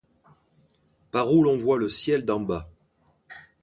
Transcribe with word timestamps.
Par 1.11 1.31
où 1.31 1.43
l'on 1.43 1.55
voit 1.57 1.77
le 1.77 1.87
ciel 1.87 2.25
d'en 2.25 2.39
bas. 2.39 2.67